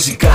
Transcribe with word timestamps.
música. 0.00 0.29